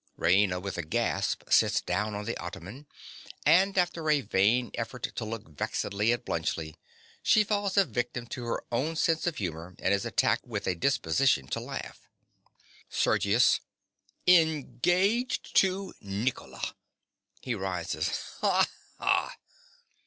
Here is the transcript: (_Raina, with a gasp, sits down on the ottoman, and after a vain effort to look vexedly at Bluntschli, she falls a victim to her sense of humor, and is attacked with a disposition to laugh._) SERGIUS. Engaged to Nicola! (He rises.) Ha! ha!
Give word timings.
(_Raina, 0.17 0.59
with 0.59 0.79
a 0.79 0.81
gasp, 0.81 1.43
sits 1.51 1.79
down 1.79 2.15
on 2.15 2.25
the 2.25 2.35
ottoman, 2.37 2.87
and 3.45 3.77
after 3.77 4.09
a 4.09 4.21
vain 4.21 4.71
effort 4.73 5.03
to 5.15 5.23
look 5.23 5.47
vexedly 5.47 6.11
at 6.11 6.25
Bluntschli, 6.25 6.73
she 7.21 7.43
falls 7.43 7.77
a 7.77 7.85
victim 7.85 8.25
to 8.25 8.45
her 8.45 8.95
sense 8.95 9.27
of 9.27 9.35
humor, 9.35 9.75
and 9.77 9.93
is 9.93 10.03
attacked 10.03 10.47
with 10.47 10.65
a 10.65 10.73
disposition 10.73 11.45
to 11.49 11.59
laugh._) 11.59 12.09
SERGIUS. 12.89 13.59
Engaged 14.25 15.55
to 15.57 15.93
Nicola! 16.01 16.73
(He 17.43 17.53
rises.) 17.53 18.07
Ha! 18.41 18.67
ha! 18.97 19.37